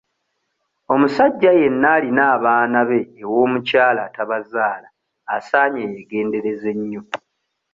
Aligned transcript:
Omusajja 0.93 1.51
yenna 1.59 1.87
alina 1.97 2.23
abaana 2.35 2.79
be 2.89 2.99
ew'omukyala 3.21 3.99
atabazaala 4.07 4.87
asaanye 5.35 5.81
yeegendereze 5.91 6.71
nnyo. 6.79 7.01